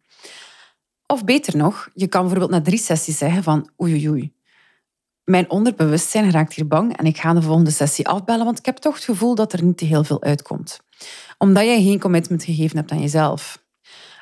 Of 1.06 1.24
beter 1.24 1.56
nog, 1.56 1.88
je 1.94 2.06
kan 2.06 2.20
bijvoorbeeld 2.20 2.50
na 2.50 2.60
drie 2.60 2.78
sessies 2.78 3.18
zeggen 3.18 3.42
van 3.42 3.70
oei 3.82 3.92
oei 3.92 4.08
oei. 4.08 4.32
Mijn 5.24 5.50
onderbewustzijn 5.50 6.30
raakt 6.30 6.54
hier 6.54 6.66
bang 6.66 6.96
en 6.96 7.06
ik 7.06 7.18
ga 7.18 7.34
de 7.34 7.42
volgende 7.42 7.70
sessie 7.70 8.08
afbellen, 8.08 8.44
want 8.44 8.58
ik 8.58 8.64
heb 8.64 8.76
toch 8.76 8.94
het 8.94 9.04
gevoel 9.04 9.34
dat 9.34 9.52
er 9.52 9.62
niet 9.62 9.78
te 9.78 9.84
heel 9.84 10.04
veel 10.04 10.22
uitkomt. 10.22 10.80
Omdat 11.38 11.64
jij 11.64 11.82
geen 11.82 12.00
commitment 12.00 12.44
gegeven 12.44 12.76
hebt 12.76 12.90
aan 12.90 13.00
jezelf. 13.00 13.64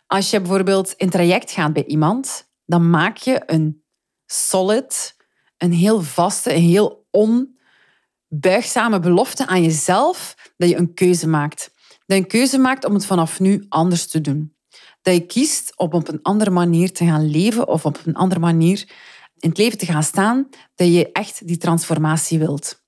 Als 0.06 0.30
je 0.30 0.40
bijvoorbeeld 0.40 0.92
in 0.96 1.10
traject 1.10 1.50
gaat 1.50 1.72
bij 1.72 1.84
iemand, 1.84 2.48
dan 2.64 2.90
maak 2.90 3.16
je 3.16 3.42
een 3.46 3.82
solid, 4.32 5.16
een 5.56 5.72
heel 5.72 6.02
vaste, 6.02 6.54
een 6.54 6.62
heel 6.62 7.06
onbuigzame 7.10 9.00
belofte 9.00 9.46
aan 9.46 9.62
jezelf 9.62 10.34
dat 10.56 10.68
je 10.68 10.76
een 10.76 10.94
keuze 10.94 11.28
maakt. 11.28 11.70
Dat 11.88 12.16
je 12.16 12.22
een 12.22 12.26
keuze 12.26 12.58
maakt 12.58 12.84
om 12.84 12.94
het 12.94 13.06
vanaf 13.06 13.40
nu 13.40 13.66
anders 13.68 14.06
te 14.06 14.20
doen. 14.20 14.56
Dat 15.02 15.14
je 15.14 15.26
kiest 15.26 15.76
om 15.76 15.92
op 15.92 16.08
een 16.08 16.22
andere 16.22 16.50
manier 16.50 16.92
te 16.92 17.04
gaan 17.04 17.30
leven 17.30 17.68
of 17.68 17.84
op 17.84 18.00
een 18.04 18.14
andere 18.14 18.40
manier 18.40 18.92
in 19.38 19.48
het 19.48 19.58
leven 19.58 19.78
te 19.78 19.86
gaan 19.86 20.02
staan 20.02 20.48
dat 20.74 20.88
je 20.88 21.12
echt 21.12 21.46
die 21.46 21.56
transformatie 21.56 22.38
wilt. 22.38 22.82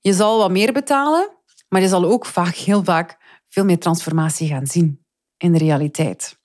Je 0.00 0.12
zal 0.12 0.38
wat 0.38 0.50
meer 0.50 0.72
betalen, 0.72 1.28
maar 1.68 1.80
je 1.80 1.88
zal 1.88 2.04
ook 2.04 2.26
vaak, 2.26 2.54
heel 2.54 2.84
vaak 2.84 3.18
veel 3.48 3.64
meer 3.64 3.78
transformatie 3.78 4.48
gaan 4.48 4.66
zien 4.66 5.04
in 5.36 5.52
de 5.52 5.58
realiteit. 5.58 6.38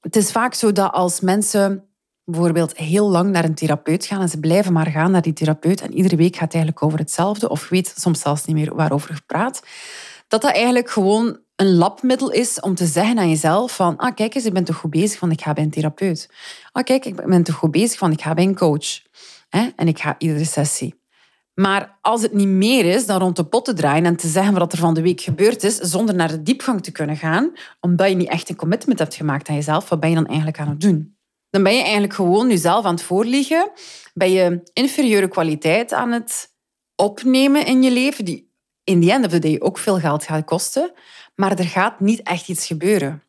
Het 0.00 0.16
is 0.16 0.32
vaak 0.32 0.54
zo 0.54 0.72
dat 0.72 0.92
als 0.92 1.20
mensen 1.20 1.91
bijvoorbeeld 2.24 2.76
heel 2.76 3.08
lang 3.08 3.30
naar 3.30 3.44
een 3.44 3.54
therapeut 3.54 4.04
gaan 4.04 4.20
en 4.20 4.28
ze 4.28 4.40
blijven 4.40 4.72
maar 4.72 4.86
gaan 4.86 5.10
naar 5.10 5.22
die 5.22 5.32
therapeut 5.32 5.80
en 5.80 5.94
iedere 5.94 6.16
week 6.16 6.34
gaat 6.34 6.44
het 6.44 6.54
eigenlijk 6.54 6.84
over 6.84 6.98
hetzelfde 6.98 7.48
of 7.48 7.68
weet 7.68 7.94
soms 7.96 8.20
zelfs 8.20 8.44
niet 8.44 8.56
meer 8.56 8.74
waarover 8.74 9.14
gepraat, 9.14 9.62
dat 10.28 10.42
dat 10.42 10.52
eigenlijk 10.52 10.90
gewoon 10.90 11.38
een 11.56 11.74
labmiddel 11.74 12.30
is 12.30 12.60
om 12.60 12.74
te 12.74 12.86
zeggen 12.86 13.18
aan 13.18 13.28
jezelf 13.28 13.74
van 13.76 13.96
ah 13.96 14.14
kijk 14.14 14.34
eens, 14.34 14.44
ik 14.44 14.52
ben 14.52 14.64
toch 14.64 14.76
goed 14.76 14.90
bezig, 14.90 15.18
van 15.18 15.30
ik 15.30 15.40
ga 15.40 15.52
bij 15.52 15.64
een 15.64 15.70
therapeut. 15.70 16.30
Ah 16.72 16.84
kijk, 16.84 17.04
ik 17.04 17.26
ben 17.26 17.42
toch 17.42 17.54
goed 17.54 17.70
bezig, 17.70 17.98
van 17.98 18.12
ik 18.12 18.22
ga 18.22 18.34
bij 18.34 18.44
een 18.44 18.56
coach. 18.56 19.02
En 19.50 19.88
ik 19.88 19.98
ga 19.98 20.14
iedere 20.18 20.44
sessie. 20.44 21.00
Maar 21.54 21.98
als 22.00 22.22
het 22.22 22.32
niet 22.32 22.48
meer 22.48 22.84
is 22.84 23.06
dan 23.06 23.20
rond 23.20 23.36
de 23.36 23.44
pot 23.44 23.64
te 23.64 23.72
draaien 23.72 24.04
en 24.04 24.16
te 24.16 24.28
zeggen 24.28 24.54
wat 24.54 24.72
er 24.72 24.78
van 24.78 24.94
de 24.94 25.02
week 25.02 25.20
gebeurd 25.20 25.64
is, 25.64 25.76
zonder 25.76 26.14
naar 26.14 26.28
de 26.28 26.42
diepgang 26.42 26.82
te 26.82 26.92
kunnen 26.92 27.16
gaan, 27.16 27.52
omdat 27.80 28.08
je 28.08 28.14
niet 28.14 28.28
echt 28.28 28.48
een 28.48 28.56
commitment 28.56 28.98
hebt 28.98 29.14
gemaakt 29.14 29.48
aan 29.48 29.54
jezelf, 29.54 29.88
wat 29.88 30.00
ben 30.00 30.08
je 30.08 30.14
dan 30.14 30.26
eigenlijk 30.26 30.60
aan 30.60 30.68
het 30.68 30.80
doen? 30.80 31.16
Dan 31.52 31.62
ben 31.62 31.74
je 31.74 31.82
eigenlijk 31.82 32.14
gewoon 32.14 32.48
jezelf 32.48 32.84
aan 32.84 32.94
het 32.94 33.02
voorliegen, 33.02 33.72
ben 34.14 34.30
je 34.30 34.70
inferieure 34.72 35.28
kwaliteit 35.28 35.92
aan 35.92 36.12
het 36.12 36.54
opnemen 36.96 37.66
in 37.66 37.82
je 37.82 37.90
leven, 37.90 38.24
die 38.24 38.54
in 38.84 39.00
the 39.00 39.12
end 39.12 39.24
of 39.24 39.30
the 39.30 39.38
day 39.38 39.56
ook 39.60 39.78
veel 39.78 39.98
geld 39.98 40.24
gaat 40.24 40.44
kosten, 40.44 40.92
maar 41.34 41.58
er 41.58 41.64
gaat 41.64 42.00
niet 42.00 42.22
echt 42.22 42.48
iets 42.48 42.66
gebeuren. 42.66 43.22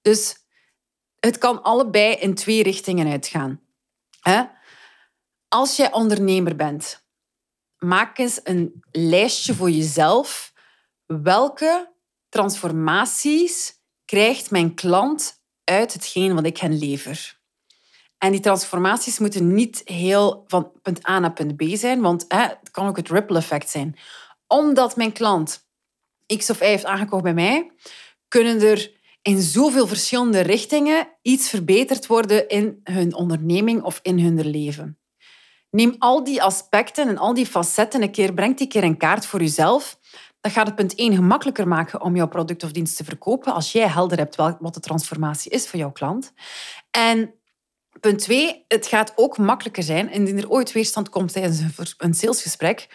Dus 0.00 0.36
het 1.18 1.38
kan 1.38 1.62
allebei 1.62 2.14
in 2.14 2.34
twee 2.34 2.62
richtingen 2.62 3.10
uitgaan. 3.10 3.60
Als 5.48 5.76
jij 5.76 5.92
ondernemer 5.92 6.56
bent, 6.56 7.06
maak 7.78 8.18
eens 8.18 8.40
een 8.44 8.82
lijstje 8.90 9.54
voor 9.54 9.70
jezelf. 9.70 10.52
Welke 11.06 11.92
transformaties 12.28 13.72
krijgt 14.04 14.50
mijn 14.50 14.74
klant 14.74 15.41
uit 15.64 15.92
hetgeen 15.92 16.34
wat 16.34 16.46
ik 16.46 16.58
hen 16.58 16.78
lever? 16.78 17.40
En 18.18 18.30
die 18.30 18.40
transformaties 18.40 19.18
moeten 19.18 19.54
niet 19.54 19.82
heel 19.84 20.44
van 20.46 20.72
punt 20.82 21.08
A 21.08 21.18
naar 21.18 21.32
punt 21.32 21.56
B 21.56 21.62
zijn, 21.66 22.00
want 22.00 22.24
hè, 22.28 22.40
het 22.40 22.70
kan 22.70 22.86
ook 22.86 22.96
het 22.96 23.08
ripple 23.08 23.36
effect 23.36 23.70
zijn. 23.70 23.96
Omdat 24.46 24.96
mijn 24.96 25.12
klant 25.12 25.66
X 26.36 26.50
of 26.50 26.60
Y 26.60 26.64
heeft 26.64 26.84
aangekocht 26.84 27.22
bij 27.22 27.34
mij, 27.34 27.70
kunnen 28.28 28.60
er 28.60 28.92
in 29.22 29.40
zoveel 29.40 29.86
verschillende 29.86 30.40
richtingen 30.40 31.08
iets 31.22 31.48
verbeterd 31.48 32.06
worden 32.06 32.48
in 32.48 32.80
hun 32.84 33.14
onderneming 33.14 33.82
of 33.82 33.98
in 34.02 34.18
hun 34.18 34.46
leven. 34.50 34.98
Neem 35.70 35.94
al 35.98 36.24
die 36.24 36.42
aspecten 36.42 37.08
en 37.08 37.18
al 37.18 37.34
die 37.34 37.46
facetten 37.46 38.02
een 38.02 38.10
keer, 38.10 38.34
breng 38.34 38.56
die 38.56 38.66
keer 38.66 38.84
in 38.84 38.96
kaart 38.96 39.26
voor 39.26 39.40
jezelf. 39.40 39.98
Dat 40.42 40.52
gaat 40.52 40.66
het 40.66 40.74
punt 40.74 40.94
1 40.94 41.14
gemakkelijker 41.14 41.68
maken 41.68 42.00
om 42.00 42.16
jouw 42.16 42.28
product 42.28 42.64
of 42.64 42.72
dienst 42.72 42.96
te 42.96 43.04
verkopen 43.04 43.52
als 43.52 43.72
jij 43.72 43.88
helder 43.88 44.18
hebt 44.18 44.36
wat 44.36 44.74
de 44.74 44.80
transformatie 44.80 45.50
is 45.50 45.68
voor 45.68 45.78
jouw 45.78 45.92
klant. 45.92 46.32
En 46.90 47.34
punt 48.00 48.18
2, 48.18 48.64
het 48.68 48.86
gaat 48.86 49.12
ook 49.16 49.38
makkelijker 49.38 49.82
zijn 49.82 50.10
indien 50.10 50.38
er 50.38 50.50
ooit 50.50 50.72
weerstand 50.72 51.08
komt 51.08 51.32
tijdens 51.32 51.60
een 51.96 52.14
salesgesprek 52.14 52.88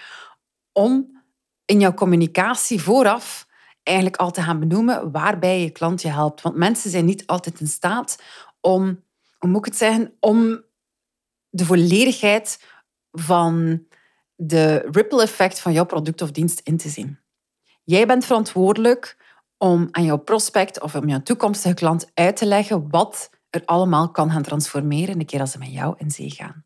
om 0.71 1.21
in 1.65 1.79
jouw 1.79 1.93
communicatie 1.93 2.81
vooraf 2.81 3.47
eigenlijk 3.83 4.17
al 4.17 4.31
te 4.31 4.41
gaan 4.41 4.59
benoemen 4.59 5.11
waarbij 5.11 5.61
je 5.61 5.69
klant 5.69 6.01
je 6.01 6.09
helpt. 6.09 6.41
Want 6.41 6.55
mensen 6.55 6.89
zijn 6.89 7.05
niet 7.05 7.27
altijd 7.27 7.59
in 7.59 7.67
staat 7.67 8.23
om, 8.61 9.03
hoe 9.37 9.49
moet 9.49 9.59
ik 9.59 9.65
het 9.65 9.77
zeggen, 9.77 10.13
om 10.19 10.63
de 11.49 11.65
volledigheid 11.65 12.63
van 13.11 13.85
de 14.35 14.87
ripple 14.91 15.21
effect 15.21 15.59
van 15.59 15.73
jouw 15.73 15.85
product 15.85 16.21
of 16.21 16.31
dienst 16.31 16.61
in 16.63 16.77
te 16.77 16.89
zien. 16.89 17.19
Jij 17.89 18.05
bent 18.05 18.25
verantwoordelijk 18.25 19.17
om 19.57 19.87
aan 19.91 20.03
jouw 20.03 20.17
prospect 20.17 20.81
of 20.81 20.95
om 20.95 21.07
jouw 21.07 21.21
toekomstige 21.21 21.73
klant 21.73 22.11
uit 22.13 22.37
te 22.37 22.45
leggen 22.45 22.89
wat 22.89 23.29
er 23.49 23.61
allemaal 23.65 24.11
kan 24.11 24.31
gaan 24.31 24.41
transformeren 24.41 25.17
de 25.17 25.25
keer 25.25 25.39
als 25.39 25.51
ze 25.51 25.57
met 25.57 25.71
jou 25.71 25.95
in 25.97 26.11
zee 26.11 26.29
gaan. 26.29 26.65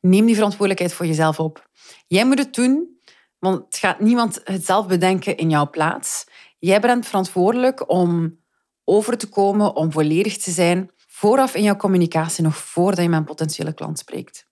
Neem 0.00 0.26
die 0.26 0.34
verantwoordelijkheid 0.34 0.92
voor 0.92 1.06
jezelf 1.06 1.40
op. 1.40 1.68
Jij 2.06 2.26
moet 2.26 2.38
het 2.38 2.54
doen, 2.54 3.00
want 3.38 3.64
het 3.64 3.76
gaat 3.76 4.00
niemand 4.00 4.40
het 4.44 4.64
zelf 4.64 4.86
bedenken 4.86 5.36
in 5.36 5.50
jouw 5.50 5.70
plaats. 5.70 6.24
Jij 6.58 6.80
bent 6.80 7.06
verantwoordelijk 7.06 7.90
om 7.90 8.40
over 8.84 9.18
te 9.18 9.28
komen, 9.28 9.76
om 9.76 9.92
volledig 9.92 10.36
te 10.36 10.50
zijn 10.50 10.90
vooraf 11.06 11.54
in 11.54 11.62
jouw 11.62 11.76
communicatie, 11.76 12.44
nog 12.44 12.56
voordat 12.56 13.04
je 13.04 13.08
met 13.08 13.18
een 13.18 13.24
potentiële 13.24 13.74
klant 13.74 13.98
spreekt. 13.98 14.46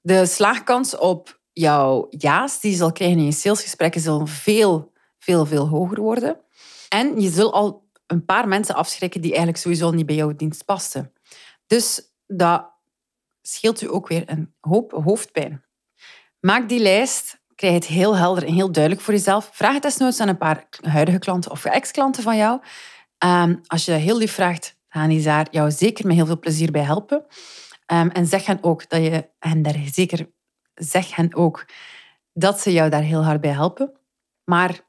De 0.00 0.26
slaagkans 0.26 0.96
op 0.96 1.40
jouw 1.52 2.06
ja's 2.10 2.60
die 2.60 2.70
je 2.70 2.76
zal 2.76 2.92
krijgen 2.92 3.18
in 3.18 3.24
je 3.24 3.32
salesgesprekken 3.32 4.00
zal 4.00 4.26
veel, 4.26 4.91
veel, 5.22 5.46
veel 5.46 5.68
hoger 5.68 6.00
worden. 6.00 6.40
En 6.88 7.20
je 7.20 7.30
zult 7.30 7.52
al 7.52 7.90
een 8.06 8.24
paar 8.24 8.48
mensen 8.48 8.74
afschrikken 8.74 9.20
die 9.20 9.30
eigenlijk 9.30 9.62
sowieso 9.62 9.90
niet 9.90 10.06
bij 10.06 10.14
jouw 10.14 10.36
dienst 10.36 10.64
pasten. 10.64 11.12
Dus 11.66 12.12
dat 12.26 12.70
scheelt 13.42 13.82
u 13.82 13.92
ook 13.92 14.08
weer 14.08 14.22
een 14.26 14.54
hoop 14.60 14.92
hoofdpijn. 14.92 15.64
Maak 16.40 16.68
die 16.68 16.80
lijst, 16.80 17.40
krijg 17.54 17.74
het 17.74 17.86
heel 17.86 18.16
helder 18.16 18.44
en 18.44 18.54
heel 18.54 18.72
duidelijk 18.72 19.04
voor 19.04 19.14
jezelf. 19.14 19.50
Vraag 19.52 19.72
het 19.72 19.82
desnoods 19.82 20.20
aan 20.20 20.28
een 20.28 20.38
paar 20.38 20.66
huidige 20.80 21.18
klanten 21.18 21.50
of 21.50 21.64
ex-klanten 21.64 22.22
van 22.22 22.36
jou. 22.36 22.60
Um, 23.24 23.60
als 23.66 23.84
je 23.84 23.92
heel 23.92 24.18
lief 24.18 24.32
vraagt, 24.32 24.76
gaan 24.88 25.08
die 25.08 25.22
daar 25.22 25.46
jou 25.50 25.70
zeker 25.70 26.06
met 26.06 26.16
heel 26.16 26.26
veel 26.26 26.38
plezier 26.38 26.70
bij 26.70 26.82
helpen. 26.82 27.26
Um, 27.86 28.10
en 28.10 28.26
zeg 28.26 28.46
hen 28.46 28.58
ook 28.62 28.88
dat 28.88 29.02
je 29.02 29.28
hen 29.38 29.62
daar 29.62 29.80
zeker 29.92 30.30
zeg 30.74 31.16
hen 31.16 31.34
ook 31.34 31.66
dat 32.32 32.60
ze 32.60 32.72
jou 32.72 32.90
daar 32.90 33.02
heel 33.02 33.24
hard 33.24 33.40
bij 33.40 33.50
helpen. 33.50 33.92
Maar 34.44 34.80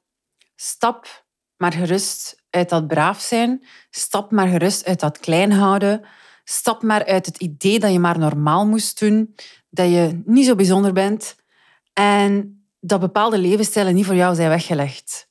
stap 0.63 1.25
maar 1.58 1.74
gerust 1.74 2.43
uit 2.50 2.70
dat 2.70 2.88
braaf 2.88 3.20
zijn. 3.20 3.63
Stap 3.89 4.32
maar 4.32 4.48
gerust 4.48 4.86
uit 4.86 5.00
dat 5.00 5.17
klein 5.17 5.51
houden. 5.51 6.01
Stap 6.43 6.84
maar 6.84 7.05
uit 7.05 7.25
het 7.25 7.38
idee 7.38 7.79
dat 7.79 7.91
je 7.91 8.00
maar 8.00 8.20
normaal 8.20 8.67
moest 8.67 9.00
doen. 9.00 9.36
Dat 9.70 9.89
je 9.89 10.22
niet 10.25 10.46
zo 10.46 10.55
bijzonder 10.55 10.93
bent. 10.93 11.36
En 11.93 12.63
dat 12.79 13.00
bepaalde 13.00 13.38
levensstijlen 13.38 13.96
niet 13.96 14.05
voor 14.05 14.15
jou 14.15 14.36
zijn 14.36 14.50
weggelegd. 14.50 15.27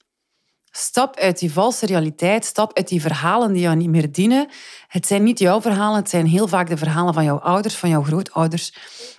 Stap 0.71 1.17
uit 1.17 1.39
die 1.39 1.53
valse 1.53 1.87
realiteit, 1.87 2.45
stap 2.45 2.77
uit 2.77 2.89
die 2.89 3.01
verhalen 3.01 3.53
die 3.53 3.63
jou 3.63 3.77
niet 3.77 3.89
meer 3.89 4.13
dienen. 4.13 4.49
Het 4.89 5.07
zijn 5.07 5.23
niet 5.23 5.39
jouw 5.39 5.61
verhalen, 5.61 5.99
het 5.99 6.11
zijn 6.11 6.27
heel 6.27 6.49
vaak 6.49 6.69
de 6.69 6.77
verhalen 6.77 7.15
van 7.15 7.25
jouw 7.25 7.39
ouders, 7.39 7.77
van 7.77 7.89
jouw 7.89 8.03
grootouders, 8.03 8.75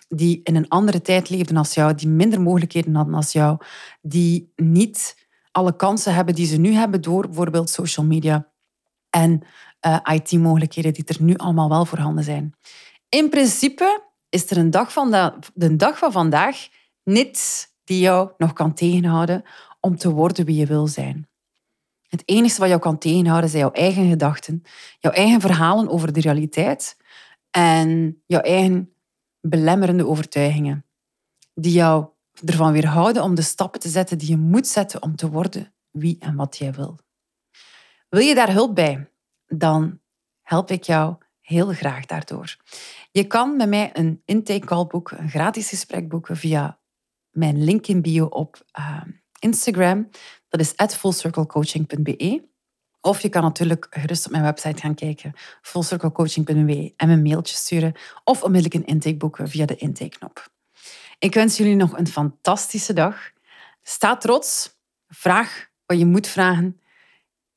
die 0.10 0.42
in 0.44 0.56
een 0.56 0.68
andere 0.68 1.02
tijd 1.02 1.30
leefden 1.30 1.58
als 1.58 1.74
jou, 1.74 1.96
die 1.96 2.08
minder 2.08 2.42
mogelijkheden 2.42 2.96
hadden 2.96 3.14
als 3.14 3.32
jou, 3.32 3.58
die 4.02 4.52
niet 4.56 5.16
alle 5.54 5.76
kansen 5.76 6.14
hebben 6.14 6.36
die 6.36 6.46
ze 6.46 6.58
nu 6.58 6.74
hebben 6.74 7.02
door 7.02 7.26
bijvoorbeeld 7.26 7.70
social 7.70 8.06
media 8.06 8.52
en 9.10 9.42
eh, 9.80 9.98
IT-mogelijkheden 10.14 10.94
die 10.94 11.06
er 11.06 11.24
nu 11.24 11.36
allemaal 11.36 11.70
wel 11.70 11.86
voorhanden 11.86 12.24
zijn. 12.24 12.54
In 13.10 13.30
principe 13.30 14.04
is 14.30 14.52
er 14.52 14.58
een 14.58 14.72
dag 14.72 14.94
van 14.94 15.12
de, 15.12 15.34
de 15.54 15.76
dag 15.76 15.98
van 15.98 16.12
vandaag 16.12 16.68
niets 17.04 17.68
die 17.84 18.00
jou 18.00 18.32
nog 18.38 18.54
kan 18.54 18.74
tegenhouden 18.74 19.44
om 19.80 19.98
te 19.98 20.12
worden 20.12 20.46
wie 20.46 20.56
je 20.56 20.66
wil 20.66 20.88
zijn. 20.88 21.28
Het 22.08 22.24
enige 22.26 22.60
wat 22.60 22.70
jou 22.70 22.82
kan 22.82 22.98
tegenhouden 22.98 23.50
zijn 23.50 23.62
jouw 23.62 23.72
eigen 23.72 24.10
gedachten, 24.10 24.64
jouw 25.00 25.12
eigen 25.12 25.42
verhalen 25.42 25.90
over 25.90 26.14
de 26.14 26.22
realiteit 26.22 26.98
en 27.50 28.22
jouw 28.26 28.42
eigen 28.42 28.94
belemmerende 29.42 30.08
overtuigingen, 30.08 30.86
die 31.54 31.72
jou 31.72 32.08
ervan 32.46 32.72
weerhouden 32.72 33.24
om 33.24 33.36
de 33.36 33.42
stappen 33.42 33.80
te 33.80 33.90
zetten 33.90 34.18
die 34.18 34.30
je 34.30 34.38
moet 34.38 34.68
zetten 34.68 35.02
om 35.02 35.16
te 35.16 35.30
worden 35.30 35.74
wie 35.92 36.18
en 36.20 36.36
wat 36.36 36.58
jij 36.58 36.74
wil. 36.74 37.00
Wil 38.10 38.22
je 38.22 38.36
daar 38.36 38.52
hulp 38.52 38.76
bij? 38.76 39.12
Dan 39.48 40.00
help 40.42 40.72
ik 40.72 40.84
jou 40.84 41.16
heel 41.42 41.68
graag 41.68 42.06
daardoor. 42.06 42.56
Je 43.12 43.24
kan 43.24 43.56
met 43.56 43.70
mij 43.70 43.90
een 43.94 44.22
intake 44.26 44.66
call 44.66 44.86
boeken, 44.86 45.20
een 45.20 45.30
gratis 45.30 45.70
gesprek 45.70 46.10
boeken 46.10 46.38
via 46.38 46.80
mijn 47.30 47.64
link 47.64 47.88
in 47.88 48.02
bio 48.02 48.26
op 48.26 48.66
uh, 48.80 49.02
Instagram. 49.40 50.10
Dat 50.50 50.60
is 50.60 50.74
fullcirclecoaching.be. 50.96 52.52
Of 53.02 53.22
je 53.22 53.30
kan 53.30 53.42
natuurlijk 53.42 53.88
gerust 53.90 54.26
op 54.26 54.32
mijn 54.32 54.44
website 54.44 54.82
gaan 54.82 54.96
kijken, 54.96 55.34
fullcirclecoaching.be, 55.62 56.94
en 56.96 57.10
een 57.10 57.22
mailtje 57.22 57.56
sturen 57.56 57.94
of 58.24 58.44
onmiddellijk 58.44 58.82
een 58.82 58.94
intake 58.94 59.18
boeken 59.18 59.50
via 59.50 59.66
de 59.66 59.76
intake-knop. 59.76 60.53
Ik 61.24 61.34
wens 61.34 61.58
jullie 61.58 61.76
nog 61.76 61.98
een 61.98 62.08
fantastische 62.08 62.94
dag. 62.94 63.32
Sta 63.82 64.18
trots, 64.18 64.78
vraag 65.08 65.70
wat 65.86 66.00
je 66.00 66.06
moet 66.06 66.28
vragen, 66.28 66.80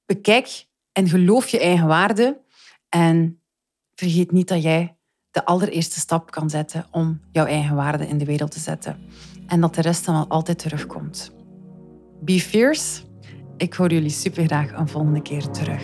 bekijk 0.05 0.67
en 0.93 1.09
geloof 1.09 1.49
je 1.49 1.61
eigen 1.61 1.87
waarde 1.87 2.41
en 2.89 3.41
vergeet 3.95 4.33
niet 4.33 4.49
dat 4.49 4.63
jij 4.63 4.97
de 5.31 5.45
allereerste 5.45 6.01
stap 6.01 6.31
kan 6.31 6.51
zetten 6.51 6.87
om 6.91 7.21
jouw 7.33 7.47
eigen 7.47 7.77
waarde 7.77 8.07
in 8.07 8.19
de 8.19 8.25
wereld 8.25 8.51
te 8.51 8.61
zetten 8.61 9.01
en 9.47 9.61
dat 9.61 9.75
de 9.75 9.81
rest 9.81 10.05
dan 10.05 10.15
wel 10.15 10.29
altijd 10.29 10.59
terugkomt. 10.59 11.33
Be 12.21 12.41
fierce. 12.41 13.03
Ik 13.57 13.75
hoor 13.75 13.93
jullie 13.93 14.11
super 14.11 14.45
graag 14.45 14.73
een 14.73 14.89
volgende 14.89 15.23
keer 15.23 15.51
terug. 15.51 15.83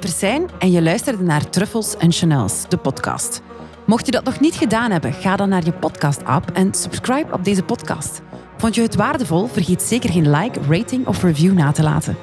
Persijn 0.00 0.48
en 0.58 0.70
je 0.70 0.82
luisterde 0.82 1.22
naar 1.22 1.50
Truffles 1.50 1.96
en 1.96 2.12
Chanels, 2.12 2.64
de 2.68 2.76
podcast. 2.76 3.42
Mocht 3.86 4.06
je 4.06 4.12
dat 4.12 4.24
nog 4.24 4.40
niet 4.40 4.54
gedaan 4.54 4.90
hebben, 4.90 5.12
ga 5.12 5.36
dan 5.36 5.48
naar 5.48 5.64
je 5.64 5.72
podcast-app 5.72 6.50
en 6.50 6.74
subscribe 6.74 7.32
op 7.32 7.44
deze 7.44 7.62
podcast. 7.62 8.20
Vond 8.56 8.74
je 8.74 8.82
het 8.82 8.94
waardevol? 8.94 9.46
Vergeet 9.46 9.82
zeker 9.82 10.10
geen 10.10 10.30
like, 10.30 10.60
rating 10.68 11.06
of 11.06 11.22
review 11.22 11.52
na 11.52 11.72
te 11.72 11.82
laten. 11.82 12.16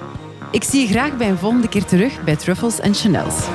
Ik 0.52 0.64
zie 0.64 0.82
je 0.82 0.88
graag 0.88 1.18
bij 1.18 1.30
een 1.30 1.38
volgende 1.38 1.70
keer 1.70 1.86
terug 1.86 2.24
bij 2.24 2.36
Truffles 2.36 2.80
en 2.80 2.94
Chanels. 2.94 3.48